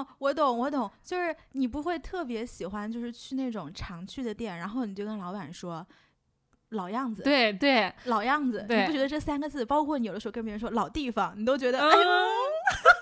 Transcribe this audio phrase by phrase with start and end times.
[0.00, 5.86] 哦，我懂，我懂，就是你不会特别喜欢，就是去那种常去的店，然后你就跟老板说
[6.70, 12.02] 老样子，对对，老样子，你不觉得这三个字，包括你有的时候跟别人说老地方，你都觉得，嗯哎呦，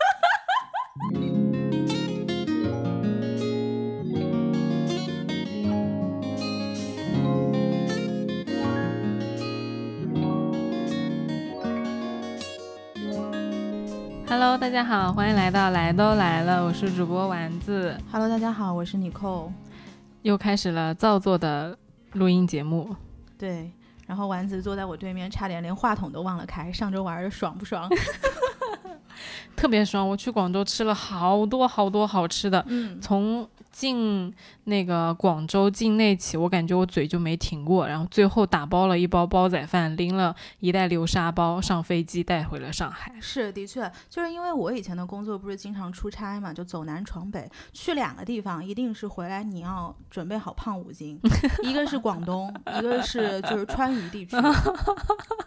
[14.41, 19.52] Hello，大家好，欢迎来到来都来了，我是主播丸子，Hello，大家好，我是你扣，
[20.23, 21.77] 又开始了造作的
[22.12, 22.95] 录音节目。
[23.37, 23.69] 对，
[24.06, 27.91] 然后丸子坐在我对面，差点连话筒都忘了开，上周玩的爽不爽？
[29.56, 30.09] 特别爽！
[30.09, 33.45] 我去广州吃了好多好多好吃的，嗯，从
[33.78, 43.14] 进那个广州境内起，我感觉我嘴就没停过，然后最后打包了一包煲仔饭，拎了一袋流沙包上飞机带回了上海。
[43.20, 51.16] 是，的确，就是因为我以前的工作不是经常出差嘛，就走南闯北，去两个地方，一定是回来你要准备好胖五斤，
[51.62, 54.36] 一个是广东，一个是就是川渝地区，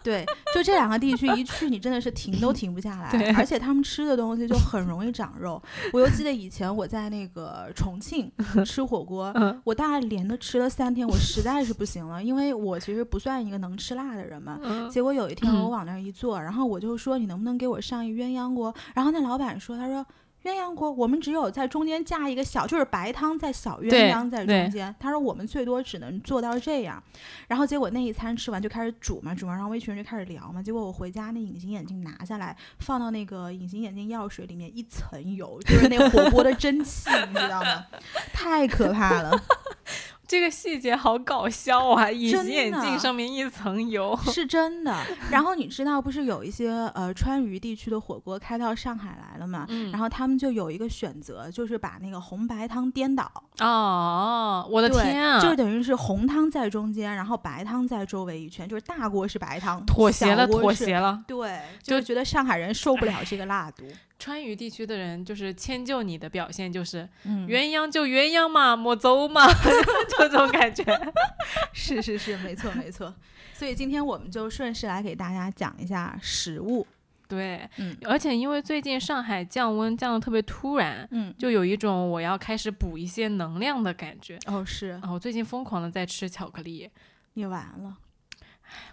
[0.02, 5.62] 对，就这两个地区一去，你真的是停都停不下 对来，而且他们吃的东西就很容易长肉。
[5.92, 8.21] 我又记得以前我在那个重庆
[8.64, 9.60] 吃火锅，嗯。
[9.64, 15.62] 我大概连着吃了三天，我实在是不行了，因为我其实不算一个能吃辣的人嘛，嗯，结果有一天嗯。
[15.62, 18.74] 我往那儿一坐，然后我就说你能不能给我上一鸳鸯锅？
[18.94, 20.04] 然后那老板说，他说
[20.44, 24.94] 鸳鸯锅我们只有在中间加一个小，就是白汤在小，鸳鸯在中间。
[24.98, 27.02] 他说我们最多只能做到这样。
[27.46, 30.62] 然后结果那一餐吃完就开始煮嘛，煮完然后我一群人就开始聊嘛。
[30.62, 37.86] 结果我回家那隐形眼镜拿下来，放到那个隐形眼镜药水里面一层油，就是那火锅的蒸汽，你知道吗？
[38.32, 39.32] 太可怕了。
[40.32, 42.10] 这个细节好搞笑啊！
[42.10, 44.96] 隐形眼镜上面一层油，是真的。
[45.30, 49.66] 然后你知道，不是有一些呃川渝地区的火锅开到上海来了嘛？
[49.68, 53.30] 嗯然后他们就有一个选择，就是把那个红白汤颠倒。
[53.58, 55.38] 哦，我的天啊！
[55.38, 60.46] 就是等于是红汤在中间，然后白汤在周围一圈，就是大锅是白汤，妥协了。
[60.46, 61.22] 妥协了。
[61.26, 63.84] 对，就是觉得上海人受不了这个辣度。
[64.22, 69.44] 川渝地区的人就是迁就你的表现，就是嗯，鸳鸯就鸳鸯嘛，莫走嘛，
[70.08, 70.84] 就这种感觉。
[71.74, 73.12] 是是是，没错没错。
[73.52, 76.86] 所以今天我们就顺势来给大家讲一下食物。
[77.26, 84.38] 对，嗯而且因为最近上海降温降的特别突然，嗯，就有一种我要开始补一些能量的感觉。
[84.46, 86.88] 哦是，哦，我最近疯狂的在吃巧克力，
[87.32, 87.96] 你完了。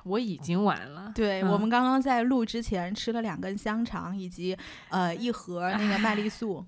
[0.04, 1.12] 我已经完了。
[1.16, 4.58] 对、嗯我们刚刚在录之前吃了两根香肠，以及
[4.90, 6.66] 呃一盒那个麦 丽素。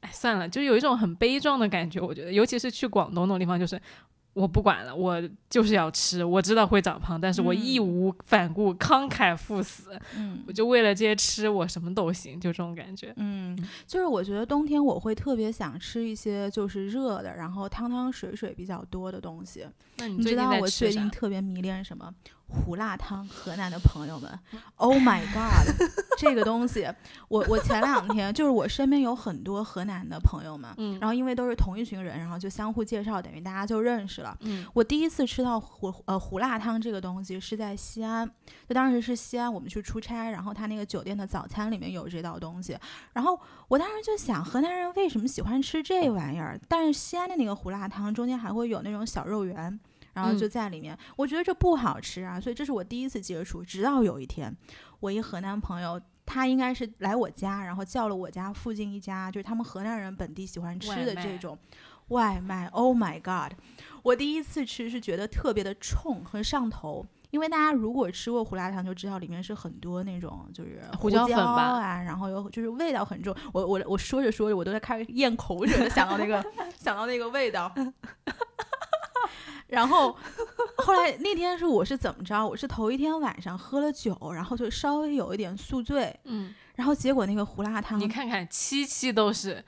[0.00, 2.00] 哎，算了，就有一种很悲壮的感觉。
[2.00, 3.80] 我觉得，尤其是去广东那种地方，就是
[4.34, 6.24] 我不管了，我就是要吃。
[6.24, 9.98] 我知道会长胖，但是我义嗯无反顾、慷慨赴死。
[10.16, 13.14] 嗯我就为了这些吃，我什么都行，就这种感觉。
[13.16, 13.56] 嗯，
[13.86, 19.66] 就是我觉得冬天我会特别想吃一些就是热的，然后汤汤水水比较多的东西。
[19.96, 20.68] 那你你知道我？
[20.68, 22.12] 最近特别迷恋什么？
[22.48, 24.30] 胡辣汤，河南的朋友们
[24.76, 25.88] ，Oh my God，
[26.18, 26.88] 这个东西，
[27.28, 34.36] 我我前两天就是我身边有很多河南的朋友们，嗯然后因为都是同一群人，然后就相互介绍，等于大家就认识了。
[34.42, 38.28] 嗯我第一次吃到胡呃胡辣汤这个东西是在西安，
[38.68, 42.78] 就当时是西安我们去出差，然后他那个酒店的早餐里面有这道东西，
[43.12, 43.38] 然后
[43.68, 46.58] 我当时就想河南人为什么喜欢吃这玩意儿？
[46.68, 49.80] 但是西安的那个胡辣汤中间还会有那种小肉圆。
[50.14, 53.62] 然后就嗯在里面，我觉得这不好吃啊，所以这是我第一次接触。
[53.62, 54.56] 直到有一天，
[55.00, 61.58] 我一河南朋友，他应该是来我家，然后叫了我家附近一家，就是他们河南人本地喜欢吃的这种
[62.08, 62.66] 外卖。
[62.68, 63.58] Oh my god！
[64.02, 73.34] 我第一次吃是觉得特别的冲和上头，因为大家如果吃过胡辣汤就知道里面是很多那种就是胡椒椒粉吧啊，然后有就是味道很重。
[73.52, 76.44] 我我我说着说着我都在开始咽口水了，想到那个
[76.78, 77.74] 想到那个味道。
[79.74, 80.16] 然后
[80.78, 82.46] 后来那天是我是怎么着？
[82.46, 89.64] 我是头一天晚上喝了酒，然后就稍微有一点宿醉，嗯，然后结果那个胡辣汤，你看看，七七都是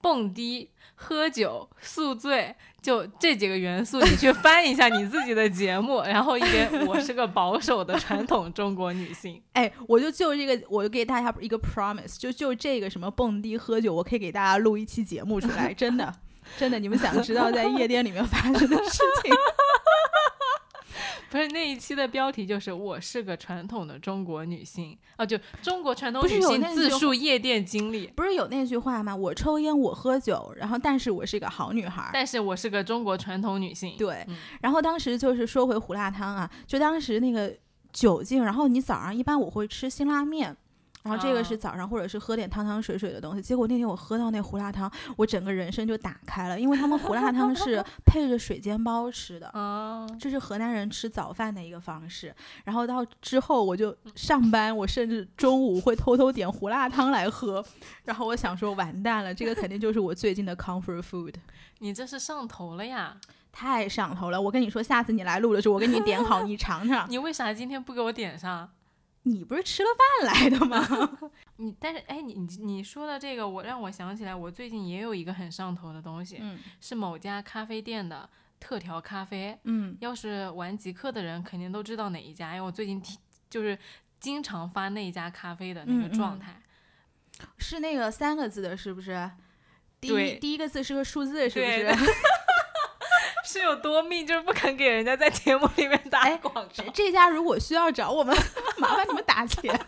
[0.00, 16.14] 蹦迪、喝酒、宿醉，就这几个元素，你去翻一下你自己的节目，然后一边我是个保守的传统中国女性，哎，我就就这个，我就给大家一个 promise，就就这个什么蹦迪喝酒，我可以给大家录一期节目出来，真的，
[16.56, 19.34] 真的，你们想知道在夜店里面发生的事情？
[21.30, 28.06] 不是那一期的标题就是“我是个传统的中国女性”啊，就中国传统女性自述夜店经历。
[28.14, 29.16] 不是有那句话吗？
[29.16, 32.10] 我抽烟，我喝酒，然后但是我是个好女孩儿。
[32.12, 37.52] 但是我是个中国传统女性，对嗯，然后当时就是说回胡辣汤啊，就当时那个
[37.92, 40.56] 酒劲，然后你早上一般我会吃辛拉面。
[41.04, 43.42] 然后这个啊是早上或者是喝点汤汤水水的东西。
[43.42, 49.48] 结果那天我喝到那胡辣汤，我整个人生就打开了，因为他们胡辣汤是 配着水煎包吃的。
[49.48, 52.34] 啊，这是河南人吃早饭的一个方式，
[52.64, 57.64] 然后到之后我就上班，我甚至中午会偷偷点胡辣汤来喝，
[58.04, 61.34] 然后我想说完蛋了，这个肯定就是我最近的 comfort food，
[61.80, 63.16] 你这是上头了呀！
[63.52, 64.40] 太上头了。
[64.40, 67.06] 我跟你说，下次你来录的时候，我给你点好， 你尝尝。
[67.08, 68.68] 你为啥今天不给我点上？
[69.26, 69.88] 你不是吃了
[70.22, 71.18] 饭来的吗？
[71.56, 78.28] 你但是哎，你你你说的这个，我让我想起来，我最近也有一个很上头的东西，嗯是某家咖啡店的
[78.60, 79.58] 特调咖啡。
[79.64, 83.18] 嗯要是玩极客的人，肯定都知道哪一家，因为我最近听
[83.48, 83.78] 就是
[84.20, 86.60] 经常发那一家咖啡的那个嗯嗯状态。
[87.58, 89.30] 是那个三个字的，是不是？
[90.00, 91.88] 第一对第一个字是个数字，是不是？
[93.54, 96.66] 是有多命，就是不肯给人家在节目里面打哎广告。
[96.72, 98.36] 这这家如果需要找我们，
[98.78, 99.72] 麻烦你们打钱。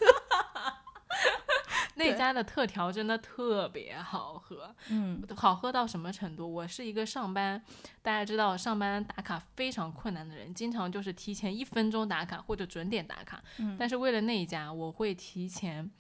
[1.96, 6.46] 那家的特调真的特别好喝，嗯好喝到什么程度？
[6.46, 7.60] 我是一个上班，
[8.02, 13.42] 大家知道上班打卡非常困难的人，经常就是提前一分钟打卡或者准点打卡。
[13.58, 15.90] 嗯但是为了那一家，我会提前，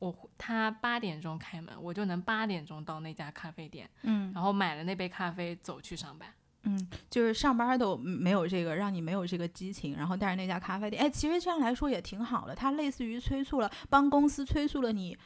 [0.00, 6.28] 我他八点钟开门，我就能八点钟到那家咖啡店，嗯然后买了那杯咖啡走去上班。
[6.66, 15.16] 嗯，就是上班都没有这个，让你没有这个激情，然后但是那家咖啡店，哎，其实这样来说也挺好的，它类似于催促了，帮公司催促了你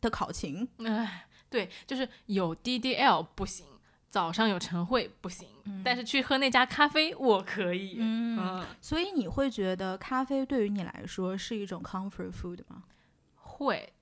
[0.00, 0.66] 的考勤。
[0.78, 3.66] 唉，对，就是有 DDL 不行，
[4.08, 5.48] 早上有晨会不行，
[5.84, 7.96] 但是去喝那家咖啡我可以。
[7.98, 12.84] 嗯，嗯，所以你会觉得咖啡对于你来说是一种 comfort food 吗？
[13.34, 13.92] 会。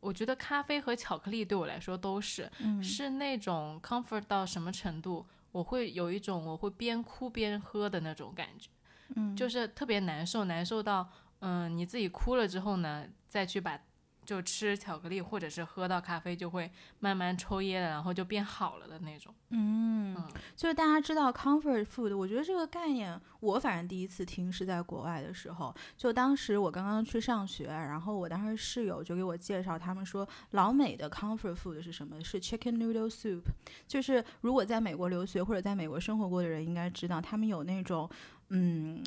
[0.00, 5.24] 我觉得咖啡和巧克力对我来说都是，嗯是那种 comfort 到什么程度，
[5.54, 8.68] 我会有一种我会边哭边喝的那种感觉，
[9.14, 11.08] 嗯，就是特别难受，难受到
[11.38, 13.80] 嗯你自己哭了之后呢，再去把
[14.24, 19.34] 就吃巧克力或者是喝到咖啡，就会慢慢抽噎的，然后就变好了的那种。
[19.50, 32.22] 嗯，嗯就是大家知道 comfort food，我觉得这个概念，我反正第一次听是在国外的时候，就当时我刚刚去上学，然后我当时室友就给我介绍，他们说老美的 comfort food 是什么？
[32.24, 33.42] 是 chicken noodle soup，
[33.86, 38.08] 就是如果在美国留学或者在美国生活过的人应该知道，他们有那种，
[38.48, 39.02] 嗯。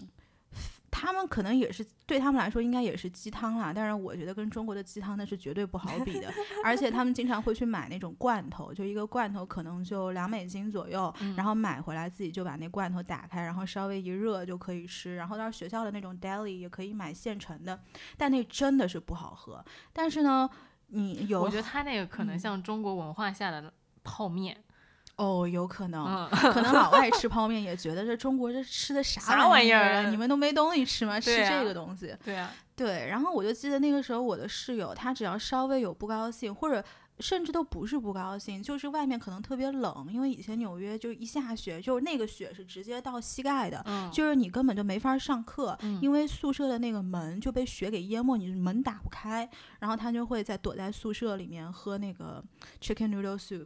[1.00, 6.34] 他们可能也是对他们来说应该也是鸡汤啦，但是我觉得跟中国的鸡汤那是绝对不好比的。
[6.66, 15.16] 而且他们经常会去买那种罐头，就一个罐头可能就两美金左右，然后买回来自己就把那罐头打开，然后稍微一热就可以吃。
[15.16, 17.80] 然后到学校的那种 deli 也可以买现成的，
[18.18, 19.64] 但那真的是不好喝。
[19.94, 20.50] 但是呢，
[20.88, 23.72] 你有我觉得他那个可能嗯像中国文化下的
[24.04, 24.58] 泡面，
[25.18, 26.06] 哦，有可能。
[26.06, 30.10] 嗯，可能老外吃泡面也觉得这中国这吃的啥啥玩意儿啊？
[30.10, 31.18] 你们都没东西吃吗？
[31.22, 32.16] 吃这个东西。
[32.24, 36.84] 对啊，对，然后我就记得那个时候我的室友，他只要稍微有不高兴，或者
[37.20, 43.82] 甚至都不是不高兴，就是外面可能特别冷，因为以前纽约就一下雪，就是那个雪是直接到膝盖的。
[43.88, 49.50] 嗯，就是你根本就没法上课，嗯因为宿舍的那个门就被雪给淹没，你门打不开。
[49.80, 52.44] 然后他就会在躲在宿舍里面喝那个
[52.80, 53.66] chicken noodle soup。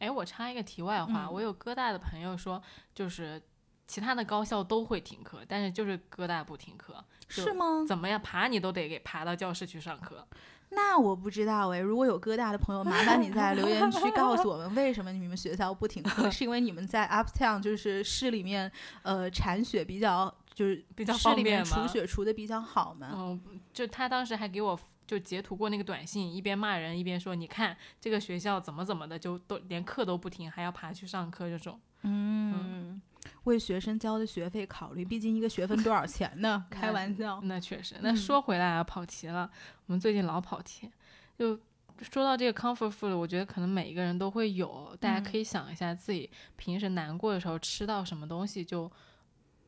[0.00, 2.60] 哎，我插一个题外话，嗯我有哥大的朋友说，
[2.94, 3.40] 就是
[3.86, 7.84] 其他的高校都会停课，但是就是哥大不停课，是吗？
[7.86, 10.26] 怎么样爬你都得给爬到教室去上课。
[10.72, 16.30] 那我不知道哎，如果有哥大的朋友，麻烦你在留言区告诉我们，为什么你们学校不停课？
[16.30, 18.70] 是因为你们在 Uptown 就是市里面，
[19.02, 23.08] 呃，铲雪比较就是比较方便吗除雪除的比较好嘛？
[23.16, 24.78] 嗯，就他当时还给我
[25.10, 31.80] 就截图过那个短信，一边骂人一边说，你看这个学校怎么怎么的，就都连课都不停，还要爬去上课这种。
[32.02, 33.02] 嗯，
[33.42, 36.64] 为学生交的学费考虑，毕竟一个学分多少钱呢？
[36.70, 37.40] 开玩笑。
[37.42, 39.50] 那确实，那嗯说回来啊，跑题了。
[39.86, 40.88] 我们最近老跑题，
[41.36, 41.58] 就
[42.00, 44.96] 说到这个 comfort food，我觉得可能每一个人都会有。
[45.00, 48.88] 大家可以想一下自己平时难过的时候吃到什么东西就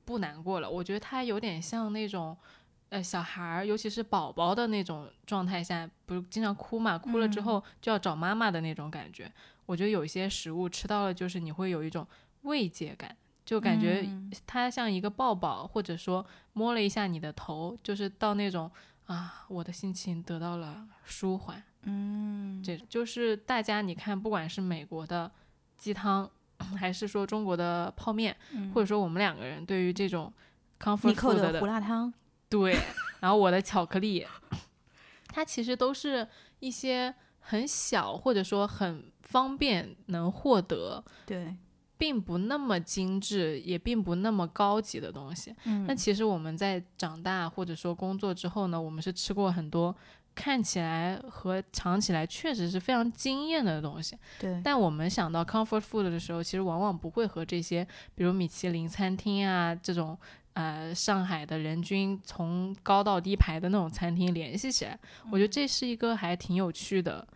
[0.04, 0.70] 不难过了。
[0.70, 2.36] 我觉得它有点像那种。
[2.92, 6.98] 呃，小孩儿，尤其是宝宝的那种状态下，不是经常哭嘛？
[6.98, 9.32] 哭了之后就要找妈妈的那种感觉。
[9.64, 12.06] 我觉得有一些食物吃到了，就是你会有一种
[12.42, 18.70] 慰藉感，就感觉嗯它像一个抱抱，或者说摸了一下你的头，就是到那种
[19.06, 21.62] 啊，我的心情得到了舒缓。
[21.84, 25.32] 嗯，这就是大家你看，不管是美国的
[25.78, 26.30] 鸡汤，
[26.76, 28.36] 还是说中国的泡面，
[28.74, 30.30] 或者说我们两个人对于这种
[30.78, 32.12] comfort food 的胡辣汤。
[32.52, 32.78] 对，
[33.20, 34.26] 然后我的巧克力，
[35.28, 36.28] 它其实都是
[36.60, 41.56] 一些很小或者说很方便能获得，对，
[41.96, 45.54] 并不那么精致，也并不那么高级的东西。
[45.64, 49.96] 嗯但其实我们在长大或者说工作之后呢，我们是吃过很多
[50.34, 54.16] 看起来和尝起来确实是非常惊艳的东西。
[54.38, 60.18] 对，但我们想到 comfort food 的时候，其实往往不会和这些，比如米其林餐厅啊这种，
[60.54, 64.98] 呃，上海的人均从高到低排的那种餐厅联系起来。
[65.30, 67.26] 我觉得这是一个还挺有趣的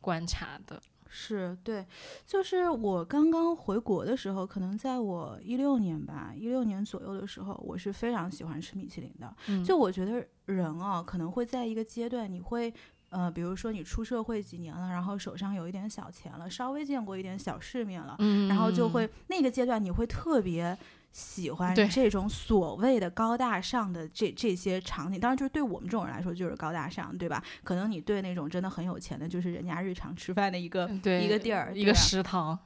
[0.00, 0.80] 观察的。
[1.10, 1.86] 是对，
[2.26, 9.34] 就是我刚刚回国的时候，可能在我一六年吧，一六年左右的时候，我是非常喜欢吃米其林的。
[9.46, 12.72] 嗯就我觉得人啊，可能会在一个阶段，你会
[13.08, 20.76] 呃，比如说你出社会几年了，然后手上有一点小钱了，稍微见过一点小世面了，嗯，然后就会那个阶段你会特别。
[21.10, 27.42] 喜欢这种所谓的高大上的这这些场景，当然就是对我们这种人来说就是高大上，对吧？
[27.64, 30.88] 可能你对那种真的很有钱的，就是人家日常吃饭的一个
[31.20, 32.58] 一个地儿，一个食堂。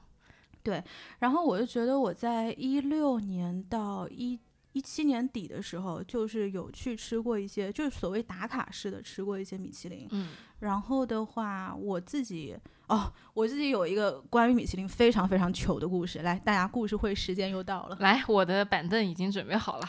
[0.65, 0.81] 对
[1.19, 4.39] 然后我就觉得我在一六年到一
[4.73, 10.07] 一七年底的时候，就是有去吃过一些，就是所谓打卡式的吃过一些米其林。
[10.11, 12.57] 嗯，然后的话，我自己
[12.89, 16.21] 哦，我自己有一个关于米其林非常非常糗的故事。
[16.21, 17.97] 来，大家故事会时间又到了。
[18.01, 19.89] 来，我的板凳已经准备好了。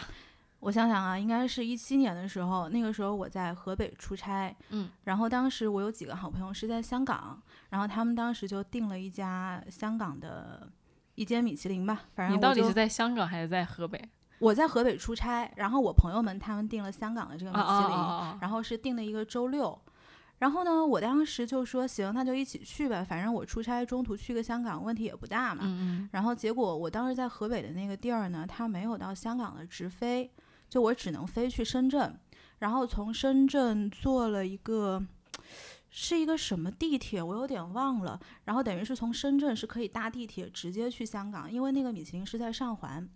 [0.60, 10.70] 我想想啊，应该是一七年的时候，那个时候我在河北出差，嗯，然后当时我有几个好朋友是在香港，然后他们当时就订了一家香港的
[11.16, 14.02] 一间米其林吧，反正你到底是在香港还是在河北？
[14.44, 18.40] 我在河北出差，然后我朋友们他们订了香港的这个米啊其林！
[18.42, 19.80] 然后是订了一个周六。
[20.40, 25.64] 然后呢，我当时就说行，那就一起去呗，反正我出差中途去个香港问题也不大嘛。
[25.66, 30.30] 嗯然后结果我当时在河北的那个地儿呢，它没有到香港的直飞，
[30.68, 32.14] 就我只能飞去深圳，
[32.60, 35.02] 然后从深圳坐了一个
[35.90, 38.20] 是一个什么地铁，我有点忘了。
[38.44, 43.08] 然后等于是从深圳是可以搭地铁直接去香港，因为那个米其林是在上环。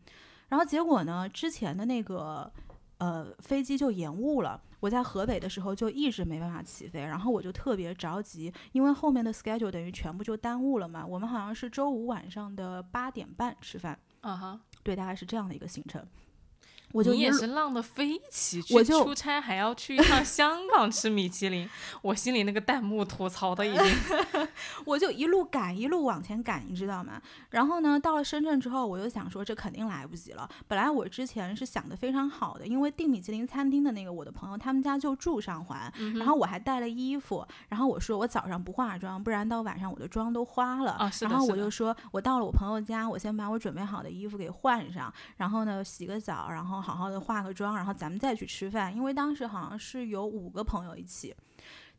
[0.49, 2.51] 然后结果呢，之前的那个
[2.99, 4.61] 呃飞机就延误了。
[4.79, 11.03] 我在河北的时候就一直没办法起飞，然后我就特别着急，因为后面的 schedule 等于全部就耽误了嘛。
[11.05, 16.05] 我们好像是周五晚上的八点半吃饭，啊哈，对，大概是这样的一个行程。
[16.93, 21.69] 我就是浪得飞起，我就去出差还要去一趟香港吃米其林，
[22.01, 23.85] 我心里那个弹幕吐槽的已经，
[24.85, 27.21] 我就一路赶，一路往前赶，你知道吗？
[27.49, 30.49] 然后呢，到了深圳之后，我就想说这肯定来不及了。
[30.67, 40.91] 本来我之前是想的非常好的，因为订米其林餐厅的那个我的朋友，他们家就住上环，嗯然后我还带了衣服，然后我说我早上不化妆，不然到晚上我的妆都花了。
[40.93, 48.95] 啊是的然后我就说我到了我朋友家，我先把我准备好的衣服给换上，然后呢洗个澡，然后好好的化个妆，然后咱们再去吃饭。
[48.95, 51.35] 因为当时好像是有五个朋友一起。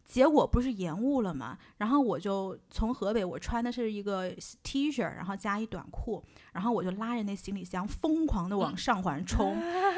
[0.05, 1.59] 结果不是延误了嘛？
[1.77, 4.31] 然后我就从河北，我穿的是一个
[4.63, 9.55] T 恤，然后加一短裤，然后我就拉着那行李箱疯狂的往上环冲。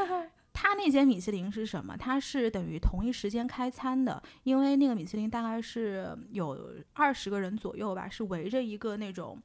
[0.53, 1.97] 他那间米其林是什么？
[1.97, 9.41] 它是等于同一时间开餐的，因为那个米其林大概是有二十个人左右吧，是围着一个那种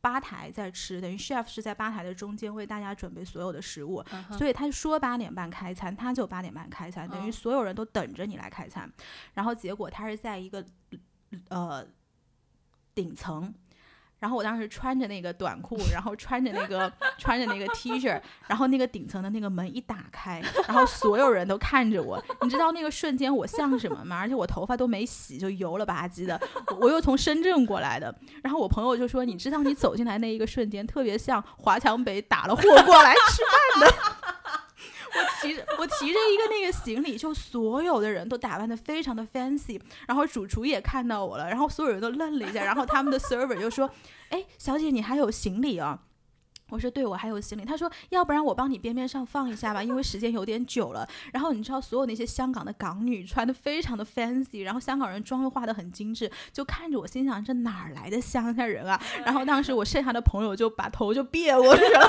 [0.00, 4.04] 吧台在吃，等于 chef 是在吧台的中间为大家准备所有的食物，
[4.36, 8.90] 所以他说八点半开餐，他就八点半开餐，等于哦所有人都等着你来开餐。
[9.34, 10.64] 然后结果他是在一个
[11.48, 11.86] 呃
[12.94, 13.54] 顶层。
[14.18, 24.18] 然后我当时穿着那个短裤，然后穿着那个穿着那个 T 恤，然后那个顶层的那个门一打开，然后所有人都看着我，你知道那个瞬间我像什么吗？
[24.18, 26.40] 而且我头发都没洗，就油了吧唧的，
[26.80, 33.42] 我又从深圳过来的，然后我朋友就说，你知道你走进来那一个瞬间，特别像华强北打了货过来吃
[33.80, 34.17] 饭的。
[35.78, 43.90] 我提着一个那个行李，就所有的人都打扮的非常的 fancy，然后主厨也看到我了，然后所有人都愣了一下，然后他们的 server 就说
[44.30, 46.00] ：“哎，小姐你还有行李啊？”
[46.70, 59.00] 我说：“对，我还有行李。”他说：“要不然我帮你边边上放一下吧，因为时间有点久了。”然后你知道，所有那些香港的港女穿的非常的 fancy，然后香港人妆又化的很精致，就看着我，心想这哪儿来的乡下人啊？
[59.24, 62.06] 然后当时我剩下的朋友就把头就别过去了。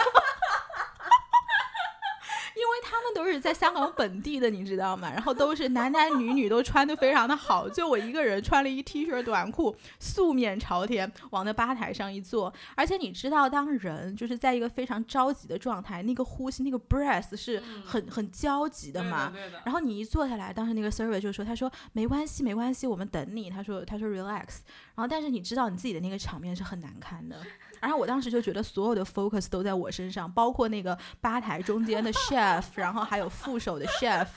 [3.15, 5.09] 都是在香港本地的，你知道吗？
[5.13, 12.53] 然后都是男男女女都穿的非常的好，就我一个人穿了一 T 恤短裤，素面朝天往那吧台上一坐。
[12.75, 19.29] 而且你知道，当人就是在一个非常着急的状态，那个呼吸那个 breath 是很很焦急的嘛。
[19.33, 24.59] 对的然后你一坐下来，当时那个 server 就说：“他说没关系，没关系，我们等你。”他说：“他说 relax。”
[24.95, 27.37] 然后但是你知道你自己的那个场面是很难看的。
[27.81, 34.27] 然后我当时就觉得所有的 focus 都在我身上，包括那个吧台中间的 chef， 然后还有副手的 chef。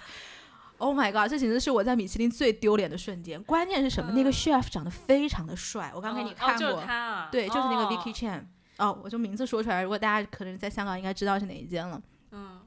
[0.78, 1.30] Oh my god！
[1.30, 3.40] 这简直是我在米其林最丢脸的瞬间。
[3.44, 4.10] 关键是什么？
[4.12, 6.72] 那个 chef 长得非常的帅，我刚给你哦看过。
[6.72, 8.40] 就是他啊，对，就是那个哦 Vicky Chan。
[8.78, 12.02] 哦，我就名字说出来，如果大家可能在香港应该知道是哪一间了。
[12.32, 12.58] 嗯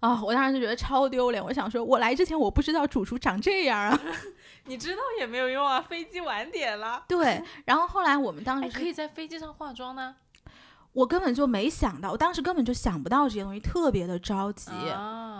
[0.00, 1.42] 啊，我当时就觉得超丢脸。
[1.44, 4.00] 我想说，我来之前我不知道主厨长这样啊。
[4.64, 7.04] 你知道也没有用啊，飞机晚点了。
[7.06, 10.16] 对，然后后来我们当时可以在飞机上化妆呢。
[10.92, 14.70] 我根本就没想到，我当时根本就想不到这些东西，特别的着急，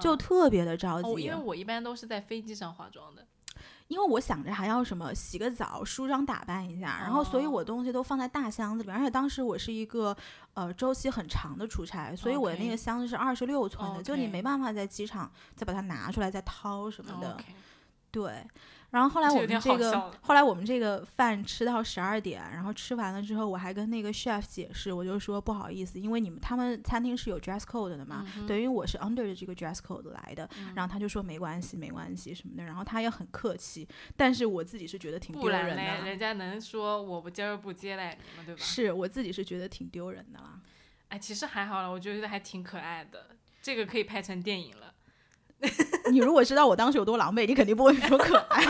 [0.00, 1.08] 就特别的着急。
[1.22, 3.26] 因为我一般都是在飞机上化妆的。
[3.90, 10.16] 因为我想着还要什么洗个澡、梳妆打扮一下，然后所以我东西都放在大箱子里面，而且当时我是一个
[10.54, 17.36] 呃周期很长的出差，所以我的那个箱子是二十六寸的，就你没办法在机场再把它拿出来再掏什么的，
[18.12, 18.46] 对。
[18.90, 38.60] 然后后来我们这个，后来我们这个饭吃到十二点，然后吃完了之后，我还跟那个 chef 解释，我就说不好意思，因为你们他们餐厅是有 dress code 的嘛，等于我是 under 的这个 dress code 来的，然后他就说没关系，没关系什么的，然后他也很客气，但是我自己是觉得挺丢人的，人家能说我不今儿不接待你们对吧？
[38.60, 40.60] 是我自己是觉得挺丢人的啦。
[41.10, 44.89] 哎，其实还好了，我觉得还挺可爱的，这个可以拍成电影了。
[46.10, 48.64] 你如果知道我当时有多狼狈，你肯定不会说可爱。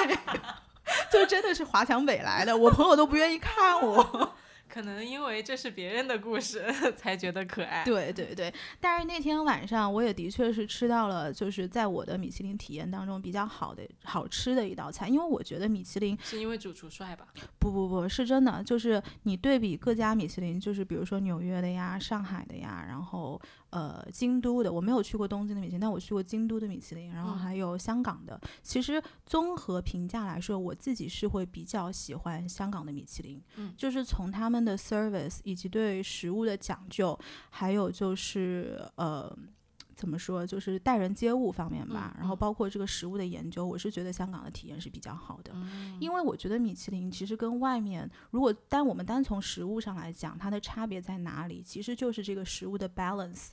[1.10, 4.32] 就真的是华强北来的，我朋友都不愿意看我。
[4.72, 6.64] 可能因为这是别人的故事，
[6.96, 7.84] 才觉得可爱。
[7.84, 15.08] 对对对，但是那天晚上我也的确是吃到了，就是在我的米其林体验当中比较好的、好吃的一道菜。
[15.08, 17.26] 因为我觉得米其林是因为主厨帅吧？
[17.58, 28.40] 不不不是真的，就是你对比各家米其林，就是比如说纽约的呀、上海的呀，然后呃京都的，我没有去过东京的米其林，但我去过京都的米其林，然后还有香港的。
[28.62, 34.59] 其实综合评价来说，我自己是会比较喜欢香港的米其林，嗯，就是从他们。
[34.64, 37.18] 的 service 以及对食物的讲究，
[37.50, 39.34] 还有就是呃，
[39.94, 42.16] 怎么说，就是待人接物方面吧。
[42.18, 45.52] 然后包括这个食物的研究，我是觉得香港的体验是比较好的。
[45.98, 51.62] 因为我觉得米其林其实跟外面，如果单我们单从食物上来讲，它的差别在哪里？
[51.62, 53.48] 其实就是这个食物的 balance。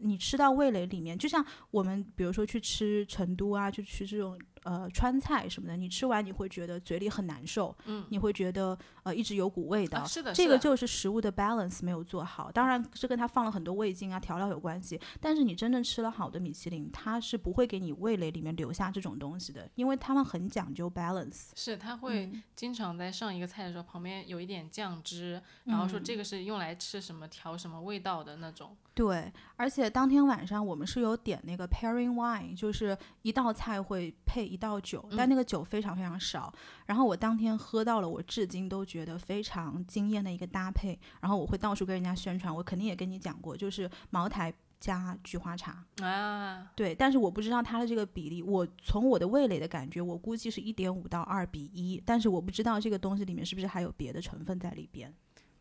[0.00, 4.38] 你吃到味蕾里面，就像我们比如说去吃成都啊，就吃这种。
[4.64, 15.00] 呃，川菜什么的，你吃完你会觉得嘴里很难受，嗯，你会觉得呃一直有股味道，是的，这个就是食物的 balance 没有做好，当然是跟它放了很多味精啊调料有关系。
[15.20, 21.50] 但是你真正吃了好的米其林，它是不会给你味蕾里面留下这种东西的，因为他们很讲究 balance。
[21.54, 28.76] 是，他会经常在上一个菜的时候旁边有一点酱汁，然后说这个是用来吃什么调什么味道的那种。
[28.94, 36.52] 对，而且当天晚上我们是有点那个 pairing wine，就是一道菜会配一道酒，但那个酒非常非常少。
[36.86, 40.98] 然后我当天喝到了，我至今都觉得非常惊艳的一个搭配。
[41.20, 46.70] 然后我会到处跟人家宣传，我肯定也跟你讲过，就是茅台加菊花茶啊。
[46.74, 55.12] 对，但是我不知道它的这个比例，我从我的味蕾的感觉，我估计是一点五到二比一，但是我不知道这个东西里面是不是还有别的成分在里边。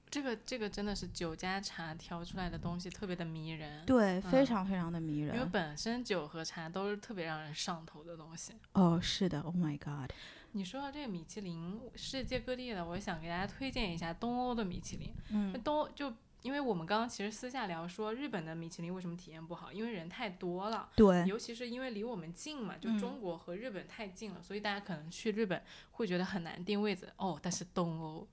[0.09, 3.85] 这个这个真的是酒加茶调出来的东西，特别的迷人。
[3.85, 5.35] 对，非常非常的迷人。
[5.35, 8.53] 因为本身酒和茶都是特别让人上头的东西。
[8.73, 9.41] 哦，是的。
[9.41, 10.11] Oh my god！
[10.53, 15.13] 你说到这个米其林，世界各地的，我想给大家推荐一下东欧的米其林。
[15.29, 15.53] 嗯。
[15.61, 19.73] 东就因为我们刚刚其实私下聊说，日本的米其林为什么体验不好？
[19.73, 20.89] 因为人太多了。
[20.95, 21.25] 对。
[21.25, 27.11] 尤其是因为离我们近嘛，就中国和日本太近了，所以大家可能去日本会觉得很难定位子。
[27.17, 28.25] 哦，但是东欧。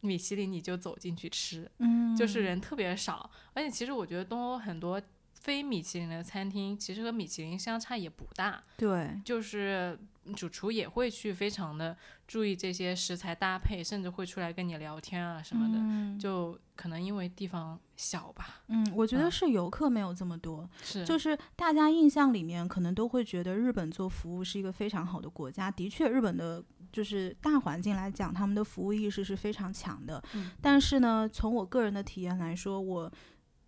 [0.00, 5.00] 米其林你就走进去吃，嗯，就是人特别少，而且其实我觉得东欧很多
[5.34, 9.98] 非米其林的餐厅其实和米其林相差也不大，对，就是
[10.36, 26.62] 主厨也会去非常的注意这些食材搭配，甚至会出来跟你聊天啊什么的，就可能因为地方小吧，嗯，我觉得是游客没有这么多，是，就是大家印象里面可能都会觉得日本做服务是一个非常好的国家，的确日本的。
[26.92, 30.22] 就是大环境来讲，他们的服务意识是非常强的。
[30.34, 33.12] 嗯，但是呢，从我个人的体验来说，我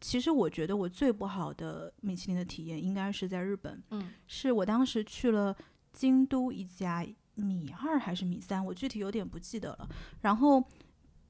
[0.01, 3.83] 其实我觉得我最不好的米其林的体验应该是在日本。
[3.91, 5.55] 嗯，是我当时去了
[5.93, 9.89] 京都一家米二还是米三，我具体有点不记得了。
[10.21, 10.63] 然后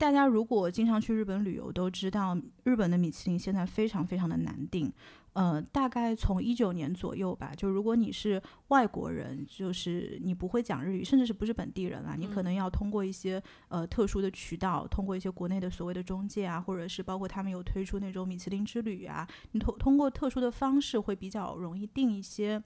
[0.00, 2.34] 大家如果经常去日本旅游，都知道
[2.64, 4.90] 日本的米其林现在非常非常的难订。
[5.34, 22.62] 呃，大概从一九年左右吧，就如果你是外国人，就是你不会讲日语，甚至是不是本地人啊，你可能要通过一些呃特殊的渠道，通过一些国内的所谓的中介啊，或者是包括他们有推出那种米其林之旅啊，你通通过特殊的方式会比较容易订一些。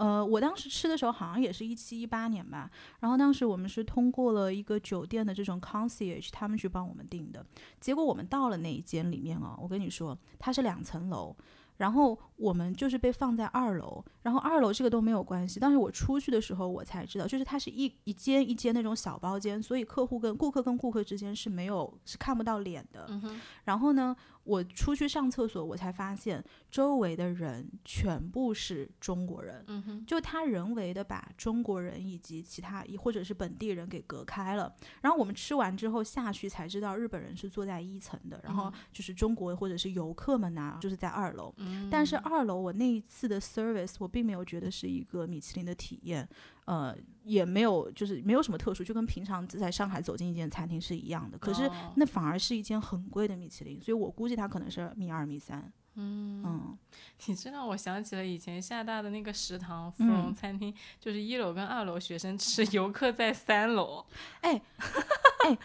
[0.00, 7.44] 呃，我当时吃的时候好像也是一七一八年吧，然后当时我们是通过了一个酒店的这种 concierge，他们去帮我们订的，
[7.78, 11.36] 结果我们到了那一间里面哦，我跟你说，它是两层楼。
[11.80, 23.06] 然后我们就是被放在二楼，然后二楼这个都没有关系，但是我出去的时候我才知道，就是它是一一间一间那种小包间，所以客户跟顾客跟顾客之间是没有是看不到脸的。
[23.08, 24.14] 嗯，然后呢，
[24.50, 29.64] 我出去上厕所，我才发现周围的人全部是中国人。
[29.68, 41.54] 嗯哼，就他人为的把中国人以及其他或者是本地人给隔开了，然后我们吃完之后下去才知道日本人是坐在一层的，然后就是中国或者是游客们呐、就是在二楼。
[41.88, 46.28] 但是二楼我那一次的 service 我并没有觉得是一个米其林的体验，
[46.70, 51.36] 呃，也没有就是没有什么特殊，就跟平常在上海走进一间餐厅是一样的。
[51.36, 55.72] 可是哦那反而是一间很贵的米其林，所以我估计它可能是米二米三。
[55.96, 56.78] 嗯嗯，
[57.26, 64.06] 你这让我想起了以前厦大的那个食堂芙蓉嗯餐厅，就是一楼跟二楼学生吃， 游客在三楼。
[64.42, 64.62] 哎，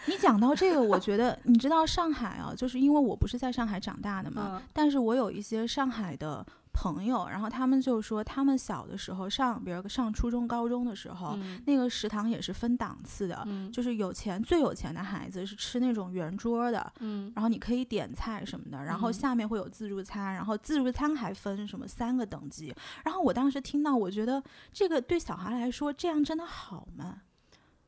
[0.08, 6.44] 你讲到这个，我觉得你知道上海啊，就是因为我不是在上海长大的嘛，嗯但是我有一些上海的
[6.76, 27.22] 朋友，然后他们就说，他们小的时候上，比如上初中、高中的时候，嗯那个食堂也是分档次的，嗯就是有钱最有钱的孩子是吃那种圆桌的，嗯然后你可以点菜什么的，然后嗯下面会有自助餐，然后自助餐还分什么三个等级，然后我当时听到，我觉得这个对小孩来说，这样真的好吗？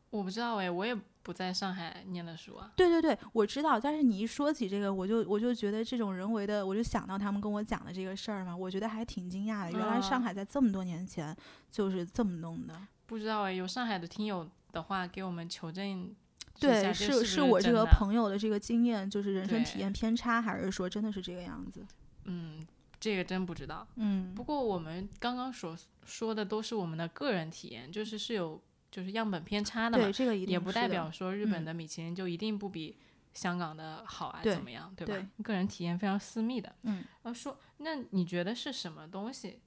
[0.09, 2.71] 我不知道哎，我也不在上海念的书啊。
[2.75, 9.77] 对对对，我知道，但是你一说起这个，我就我就觉得这种人为的，我就想到他们跟我讲的这个事儿嘛，我觉得还挺惊讶的。
[9.77, 11.35] 原来上嗯海在这么多年前
[11.69, 12.73] 就是这么弄的。
[13.05, 16.15] 不知道哎，有上海的听友的话，给我们求证
[16.59, 21.85] 对，是是是我这个朋友的这个经验，就是人生体验偏差，还是说真的是这个样子？
[22.23, 22.65] 嗯，
[22.99, 23.87] 这个真不知道。
[23.97, 32.97] 嗯不过我们刚刚所说的都是我们的个人体验，就是是有就是样本偏差的嘛对，，这个一定也不代表说日本嗯的米其林就一定不比
[33.33, 35.13] 香港的好啊，怎么样，对吧？
[35.13, 36.75] 对个人体验非常私密的。
[36.83, 39.59] 嗯，呃，说那你觉得是什么东西？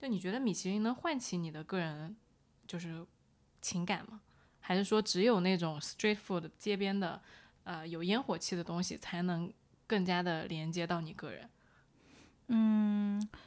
[0.00, 2.16] 就你觉得米其林能唤起你的个人
[2.66, 3.06] 就是
[3.60, 4.20] 情感吗？
[4.58, 7.22] 还是说只有那种 street food 街边的
[7.64, 9.52] 呃有烟火气的东西才能
[9.86, 11.48] 更加的连接到你个人？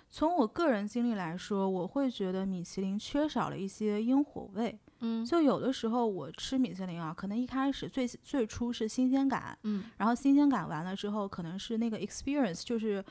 [0.10, 4.80] 从我个人经历来说，我会觉得米其林缺少了一些烟火味。
[5.02, 13.04] 嗯就有的时候我吃米其林啊，可能一开始最最初是新鲜感，嗯然后新鲜感完了之后，可能是那个 experience，就是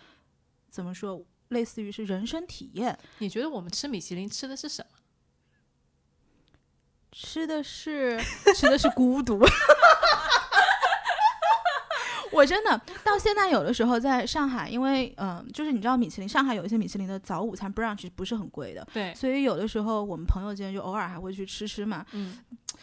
[0.71, 4.99] 怎么说，类似于是人生体验，你觉得我们吃米其林吃的是什么？
[7.13, 8.19] 吃的是
[8.57, 9.39] 吃的是孤独。
[12.35, 22.39] 我真的到现在有的时候在上海，因为嗯、就是你知道米其林，上海有一些米其林的早午餐 brunch 不是很贵的，对，所以有的时候我们朋友间就偶尔还会去吃吃嘛，嗯，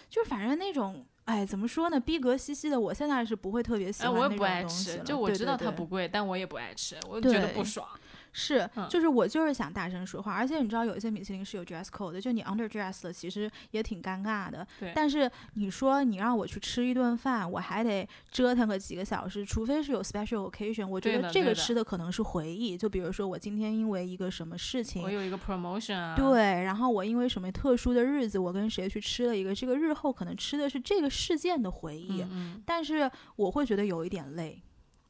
[0.09, 1.05] 就是反正那种。
[1.25, 1.99] 哎，怎么说呢？
[1.99, 7.87] 逼格兮兮的，我现在是不会特别喜哎，欢那种我也不爱吃，东西了就我知道对对对它不贵，但我也不爱吃，我觉得不爽。
[8.31, 14.65] 是嗯，就是我就是想大声说话，而且你知道有一些米其林是有 dress code 的，就你 under dress 了，其实也挺尴尬的。
[14.79, 22.77] 对但是你说你让我去吃一顿饭，我还得折腾个几个小时，除非是有 special occasion，我觉得这个吃的可能是回忆。
[22.77, 34.61] 就比如说我今天因为一个什么事情我，有一个 promotion 啊，对，然后我因为什么特殊的日子，我跟谁去吃了一个，这个日后可能吃的是这个事件的回忆，嗯，嗯，但是我会觉得有一点累。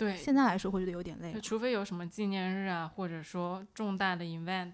[0.02, 1.40] 对，现在来说会觉得有点累就。
[1.40, 4.72] 除非有什么纪念日啊，或者说重大的 event，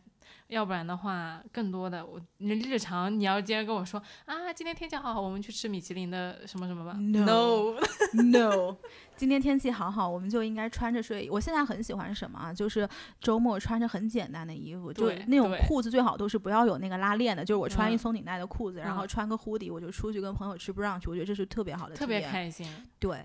[0.47, 7.75] 要不然的话，更多的我你日常你要今天跟我说啊，今天天气好好，我们去吃米其林的什么什么吧 No
[8.23, 8.77] No，
[9.17, 11.29] 今天天气好好，我们就应该穿着睡衣。
[11.29, 12.53] 我现在很喜欢什么啊？
[12.53, 12.87] 就是
[13.19, 22.21] 周末穿着很简单的衣服，就对那种裤子最好都是不要有那个拉链的，就是我穿一嗯松紧带的裤子，然后嗯穿个 hoodie，我就出去跟朋友吃 brunch，我觉得这是特别好的特别。
[22.21, 22.67] 开心。
[22.99, 23.23] 对，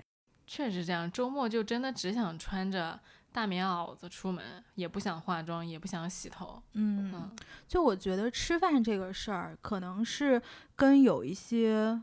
[0.53, 3.01] 确实这样，周末就真的只想穿着
[3.33, 6.63] 大棉袄子出门，也不想化妆，也不想洗头。
[6.75, 7.31] 嗯，嗯，
[7.67, 10.43] 就我觉得吃饭这个事儿，可能是
[10.77, 11.99] 跟有一些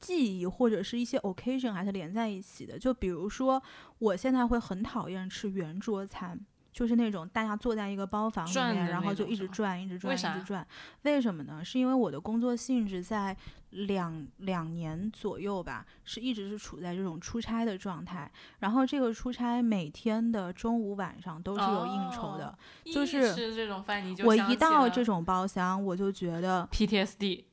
[0.00, 2.78] 记忆或者是一些 occasion 还是连在一起的。
[2.78, 3.62] 就比如说，
[3.98, 6.40] 我现在会很讨厌吃圆桌餐。
[6.72, 10.66] 就是那种大家坐在一个包房里面，然后就一直转，一直转，一直转。
[11.02, 11.62] 为什么呢？
[11.62, 13.36] 是因为我的工作性质在
[13.70, 18.30] 两两年左右吧，是一直是处在这种出差的状态。
[18.60, 22.46] 然后这个出差每天的中午晚上都是有应酬的。
[22.46, 22.58] 哦
[22.92, 27.44] 就是这种饭，你就我一到这种包厢，我就觉得 PTSD，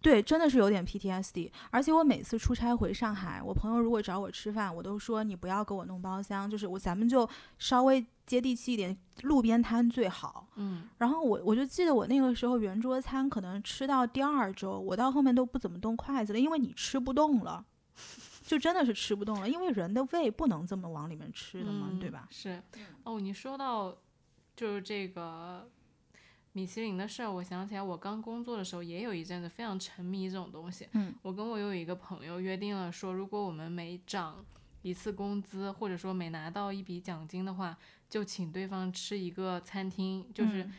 [0.00, 1.50] 对，真的是有点 PTSD。
[1.70, 10.46] 而且我每次出差回上海，我朋友如果找我吃饭，我都说你不要给我弄包厢，就是我咱们就稍微接地气一点，路边摊最好。
[10.54, 17.64] 嗯，然后我我就记得我那个时候圆桌餐可能吃到第二周，我到后面都不怎么动筷子了，因为你吃不动了，
[18.46, 22.28] 就真的是吃不动了，因为人的胃不能这么往里面吃的嘛，对嗯吧？
[22.30, 22.62] 是，
[23.02, 23.96] 哦，你说到
[24.54, 25.68] 就是这个
[26.52, 30.88] 米其林的事儿，我想起来，我刚工作的时候也有一阵子非常沉迷这种东西。
[30.92, 34.44] 嗯，我跟我有一个朋友约定了，说如果我们每涨
[34.82, 37.76] 一次工资，或者说每拿到一笔奖金的话，
[38.08, 40.72] 就请对方吃一个餐厅，就是嗯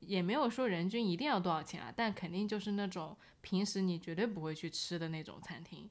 [0.00, 5.88] 也没有说人均一定要多少钱啊，但肯定就是那种平时你绝对不会去吃的那种餐厅。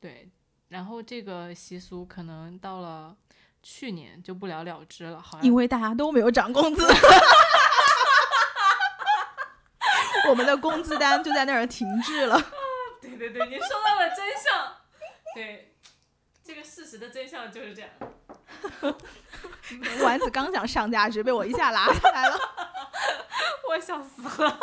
[0.00, 0.28] 对，
[0.68, 3.16] 然后这个习俗可能到了
[3.62, 6.82] 去年就不了了之了，好像因为大家都没有涨工资，
[10.28, 12.40] 我们的工资单就在那儿停滞了。
[13.00, 14.76] 对对对，你说到了真相。
[15.34, 15.74] 对，
[16.44, 17.90] 这个事实的真相就是这样。
[20.02, 22.38] 丸子刚想上价值，被我一下拉下来了。
[23.68, 24.60] 我笑死了。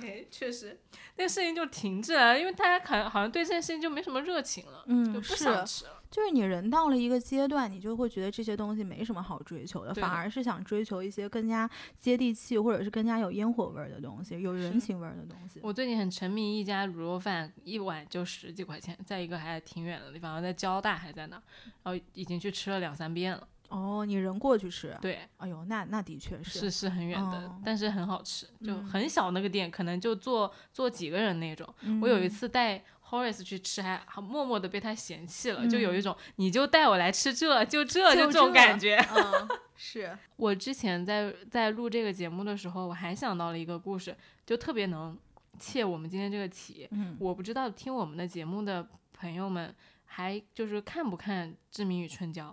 [0.00, 0.80] 对，确实，
[1.16, 6.01] 那个事情就停滞了，因为大家好像好像对这件事情就没什么热情了，嗯就不想吃了。
[6.12, 15.58] 就是你人到了一个阶段，你就会觉得这些东西没什么好追求的，反而是想追求一些更加接地气，或者是更加有烟火味儿的东西，有人情味儿的东西。
[15.62, 21.42] 我最近很沉迷一家卤肉饭，一碗就十几块钱，在一个还挺远的地方，在交大还在那儿，
[21.82, 23.48] 然后已经去吃了两三遍了。
[23.70, 31.66] 哦，你人过去吃，对，哎呦，那那的确是是很远的，哦但是很好吃，就嗯很小那个店，可能就坐坐几个人那种。
[32.02, 38.96] 我有一次带 Horace 去吃，还还默默的被他嫌弃了，就有一种你就带我来吃这就这就就这种感觉。
[39.14, 45.14] 嗯， 是，我之前在在录这个节目的时候，我还想到了一个故事，就特别能
[45.58, 46.88] 切我们今天这个题。
[46.90, 49.74] 嗯我不知道听我们的节目的朋友们
[50.06, 52.48] 还就是看不看《志明与春娇》，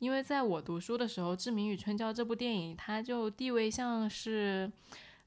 [0.00, 4.68] 因为在我读书的时候，《志明与春娇》这部电影它就地位像是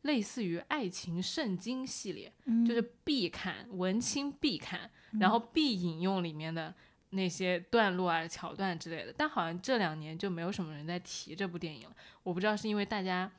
[0.03, 4.89] 类似于爱情圣经系列，嗯就是必看文青必看，
[5.19, 6.73] 然后必引用里面的
[7.09, 9.13] 那些段落啊、桥段之类的。
[9.17, 13.29] 但好像这两年就没有什么人在提这部电影了，我不知道是因为大家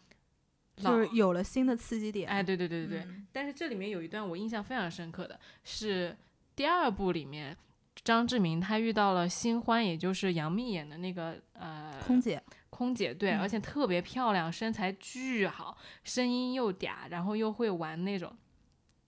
[0.82, 2.28] 老就是有了新的刺激点。
[2.28, 3.04] 哎，对对对对对。
[3.06, 6.16] 嗯但是这里面有一段我印象非常深刻的是
[6.54, 7.56] 第二部里面。
[8.02, 12.42] 张志明他遇到了新欢，也就是杨幂演的那个呃空姐，
[12.74, 18.36] 空姐，对，嗯而且特别漂亮，身材巨好，声音又嗲，然后又会玩那种。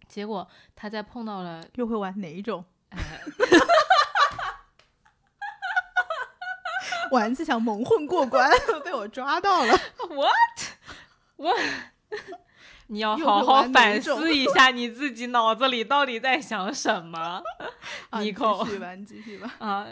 [0.06, 2.64] 结果他在碰到了又会玩哪一种？
[2.90, 2.98] 呃
[7.12, 8.50] 丸子想蒙混过关，
[8.84, 9.72] 被我抓到了。
[10.08, 10.32] what
[11.36, 11.54] 我，
[12.88, 17.42] 你要好好反思一下你自己脑子里到底在想什么。
[18.10, 19.54] 啊你 Nico 继续吧，继续吧。
[19.58, 19.86] 啊、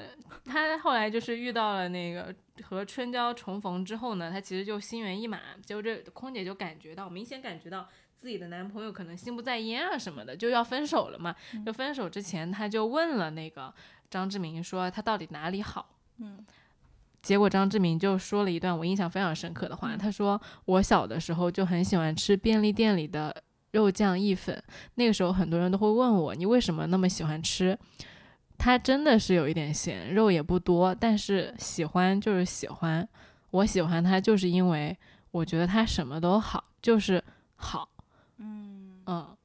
[0.44, 11.34] 他后来就是遇到了那个和春娇重逢之后呢，他其实就心猿意马，就这空姐就感觉到，明显感觉到自己的男朋友可能心不在焉啊什么的，就要分手了嘛。
[11.66, 13.72] 就分手之前，他就问了那个
[14.08, 15.88] 张志明说他到底哪里好。
[16.18, 16.44] 嗯
[17.24, 23.34] 结果张志明就说了一段我印象非常深刻的话，他说我小的时候就很喜欢吃便利店里的
[23.72, 24.62] 肉酱意粉，
[24.96, 27.76] 那个时候很多人都会问我你为什么那么喜欢吃。
[28.56, 33.08] 它真的是有一点咸，肉也不多，但是喜欢就是喜欢。
[33.50, 34.96] 我喜欢它就是因为
[35.30, 37.22] 我觉得它什么都好，就是
[37.56, 37.88] 好。
[38.36, 39.36] 嗯，嗯，